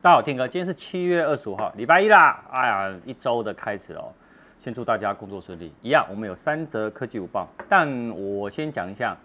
[0.00, 2.40] 大家好，天哥，今天是七月二十五号，礼拜一啦。
[2.52, 4.14] 哎呀，一周的开始哦。
[4.56, 5.74] 先祝大家工作顺利。
[5.82, 9.18] 一样，我们有三则科技午报，但我先讲一下，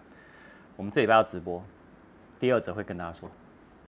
[0.76, 1.62] 我们这礼拜要直播，
[2.40, 3.30] 第二则会跟大家说。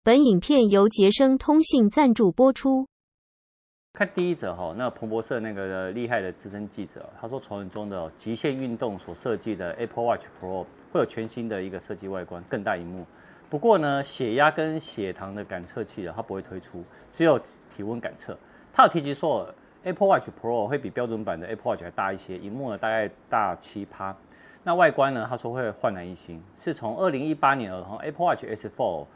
[0.02, 2.86] 本影片由杰生通信赞助播出。
[3.94, 13.06] 看第一则哈，那彭博社那个厉害的资深记者，他说传闻中的极限运动所设计的 Apple Watch Pro 会有全新的一个设计外观，更大荧幕。
[13.54, 17.38] 不过呢，血压跟血糖的感测器啊，它不会推出，只有
[17.72, 18.36] 体温感测。
[18.72, 19.48] 它有提及说
[19.84, 24.12] ，Apple Watch Pro 会比标准版的 Apple Watch 还大一些，萤幕呢大概大七趴。
[24.64, 29.06] 那外观呢，他说会焕然一新，是从二零一八年后 Apple Watch S4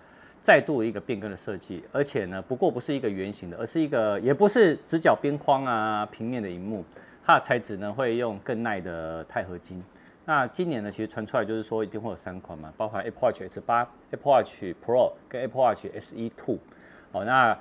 [0.40, 6.84] 再度一个变更的设计，而且呢，不过不是一个圆形的，而是一个也不是直角边框啊平面的萤幕，
[7.26, 9.82] 它的材质呢会用更耐的钛合金。
[10.28, 16.58] 那今年呢，其实传出来就是说一定会有三款嘛，包含 Apple Watch S8、Apple Watch Pro 跟 Apple Watch SE Two。
[17.12, 17.58] 哦，那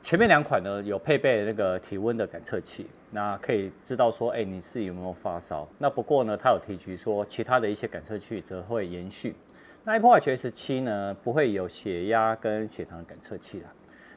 [0.00, 5.68] 前面两款呢有配备那个体温的感测器，那可以知道说，哎、你是有没有发烧？
[5.78, 9.36] 那不过呢，它有提及说，其他的一些感测器则会延续。
[9.84, 13.68] 那 Apple Watch S7 呢，不会有血压跟血糖的感测器啦。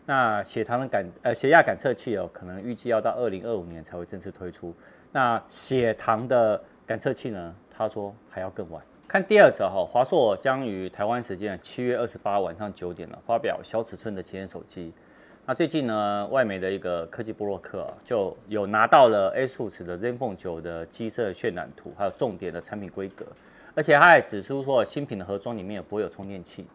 [0.04, 4.73] 那血糖的感呃血压感测器哦，可能预计要到二零二五年才会正式推出。
[5.12, 7.54] 那血糖的感测器呢？
[7.78, 8.81] 他说还要更晚。
[9.08, 14.92] 看第二则哈，华硕将于台湾时间七月二十八晚上九点了发表小尺寸的旗舰手机。
[15.45, 23.25] 那最近呢，外媒的一个科技波洛克啊就有拿到了 ASUS 的 ZenFone 9的机色渲染图，还有重点的产品规格，
[23.73, 26.66] 而且他还指出说新品的盒装里面也不会有充电器。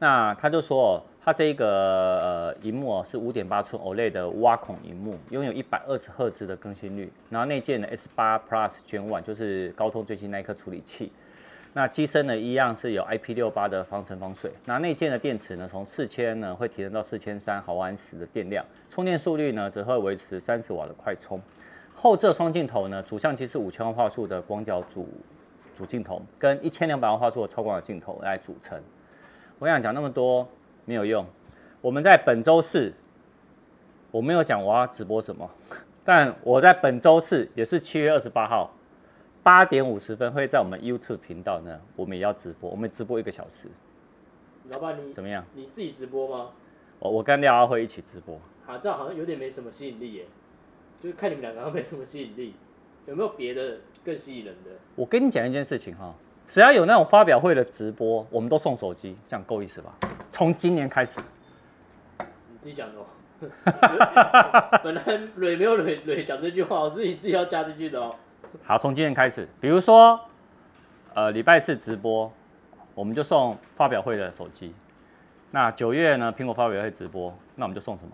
[0.00, 7.12] 那他就说，它这个呃荧幕哦是五点八寸 OLED 的挖孔荧幕，拥有一百二十赫兹的更新率。
[7.28, 11.10] 然后内建的 S 八 Plus Gen One 就是高通最新那一颗处理器。
[11.74, 14.52] 那机身呢一样是有 IP 六八的防尘防水。
[14.64, 21.40] 那内建的电池呢，从四千呢会提升到四千三毫安时的电量，充电速率呢则会维持三十瓦的快充。
[21.92, 25.08] 后置双镜头呢，主相机是五千万画素的广角主
[25.76, 28.80] 主镜头，跟一千两百万画素的超广角镜头来组成。
[29.58, 30.48] 我想讲那么多
[30.84, 31.26] 没有用。
[31.80, 32.92] 我们在本周四，
[34.10, 35.48] 我没有讲我要直播什么，
[36.04, 38.70] 但我在本周四也是七月二十八号
[39.42, 43.68] 八点五十分会在我们 YouTube 频道呢，我们也要直播，我们直播一个小时。
[44.70, 45.44] 老板，你怎么样？
[45.54, 46.50] 你自己直播吗？
[46.98, 48.36] 我我跟廖阿辉一起直播。
[48.66, 50.26] 啊，这样好像有点没什么吸引力耶，
[51.00, 52.54] 就是看你们两个没什么吸引力，
[53.06, 54.70] 有没有别的更吸引人的？
[54.94, 56.14] 我跟你讲一件事情哈。
[56.48, 59.92] 只要有那种发表会的直播，我们都送手机，这样够意思吧？
[60.30, 61.20] 从今年开始，
[62.18, 63.04] 你自己讲的哦。
[64.82, 65.02] 本来
[65.36, 68.10] 蕊没有蕊蕊讲这句话，是你自己要加这句的哦。
[68.64, 70.18] 好，从今年开始，比如说，
[71.12, 72.32] 呃，礼拜四直播，
[72.94, 74.74] 我们就送发表会的手机。
[75.50, 78.12] 那九月呢，苹果发表会直播，那我们就送什么？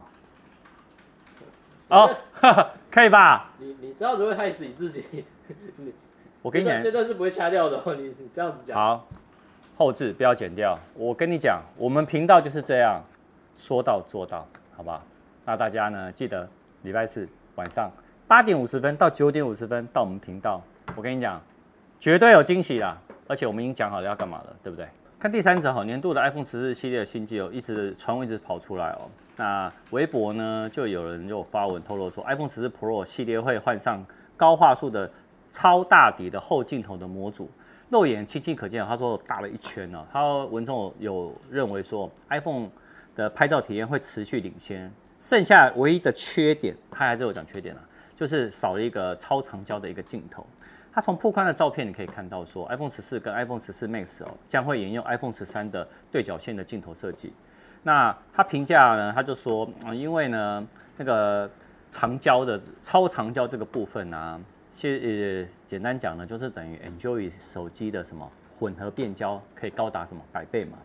[1.88, 2.10] 哦，
[2.90, 3.52] 可以吧？
[3.58, 5.24] 你你知道只会害死你自己。
[6.42, 7.94] 我跟你讲，这段是不会掐掉的哦。
[7.94, 8.78] 你 你这样子讲。
[8.78, 9.06] 好，
[9.76, 10.78] 后置不要剪掉。
[10.94, 13.02] 我跟你讲，我们频道就是这样，
[13.56, 14.46] 说到做到，
[14.76, 15.02] 好不好？
[15.46, 16.46] 那大家呢，记得
[16.82, 17.90] 礼拜四晚上
[18.28, 20.60] 八点五十分到九点五十分到我们频道。
[20.94, 21.40] 我跟你讲，
[21.98, 22.96] 绝对有惊喜啦！
[23.26, 24.86] 而且我们已经讲好了要干嘛了，对不对？
[25.18, 29.08] 看第三则哈，年度的 iPhone 十四系列的新机哦，一直传闻一直跑出来哦。
[29.36, 34.04] 那微博呢，就有人就发文透露说，iPhone 十四 Pro 系列会换上
[34.36, 35.10] 高画素的。
[35.54, 37.48] 超大底的后镜头的模组，
[37.88, 40.04] 肉眼清晰可见，他说大了一圈呢。
[40.12, 42.68] 他文中有认为说，iPhone
[43.14, 47.80] 的拍照体验会持续领先，剩下唯一的缺点，他还是有讲缺点了，
[48.16, 50.44] 就是少了一个超长焦的一个镜头。
[50.92, 57.32] 他从曝光的照片你可以看到说，iPhone 十四跟 iPhone 十四 Max 哦，将会沿用 iPhone 十三的对角线的镜头设计。
[57.84, 60.66] 那他评价呢，他就说，因为呢
[60.96, 61.48] 那个
[61.90, 64.40] 长焦的超长焦这个部分啊。
[64.74, 70.76] 其实呃，简单讲呢，就是等于 Enjoy 手机的什么混合变焦可以高达什么百倍嘛。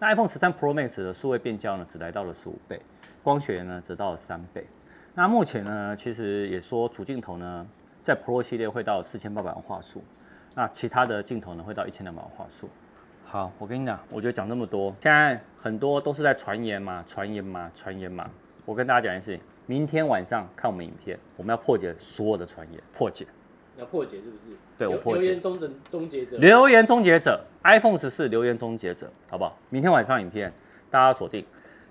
[0.00, 2.82] 那 iPhone 十三 Pro Max 的数位变焦呢，只来到了十五倍，
[3.22, 4.66] 光学呢只到了三倍。
[5.14, 7.64] 那目前呢，其实也说主镜头呢，
[8.02, 10.02] 在 Pro 系列会到四千八百万画素，
[10.56, 12.68] 那其他的镜头呢会到一千两百万画素。
[13.24, 18.28] 好，我跟你讲，我觉得讲这么多，现在很多都是在传言嘛，传言嘛，传言嘛。
[18.66, 23.26] 我跟大家讲一件事情，明天晚上看我们影片，我们要破解所有的传言，破解。
[23.78, 24.56] 要破解是不是？
[24.76, 25.20] 对，我破解。
[25.20, 25.58] 留言终
[25.88, 26.36] 终结者。
[26.38, 29.56] 留言终结者，iPhone 十四留言终结者，好不好？
[29.70, 30.52] 明天晚上影片
[30.90, 31.44] 大家锁定。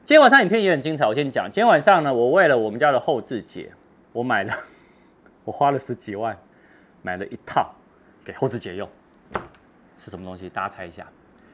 [0.03, 1.45] 今天晚上影片也很精彩，我先讲。
[1.49, 3.71] 今天晚上呢，我为了我们家的后置姐，
[4.11, 4.53] 我买了，
[5.45, 6.37] 我花了十几万
[7.01, 7.73] 买了一套
[8.25, 8.89] 给后置姐用，
[9.97, 10.49] 是什么东西？
[10.49, 11.07] 大家猜一下。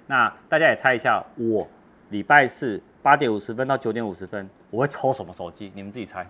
[0.08, 1.68] 那大家也猜一下，我
[2.10, 5.72] 礼拜四八点五十分到九点五十分，我会抽什么手机？
[5.74, 6.28] 你们自己猜。